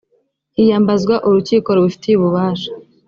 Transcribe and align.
hiyambazwa 0.55 1.15
urukiko 1.27 1.67
rubifitiye 1.75 2.15
ububasha 2.17 2.71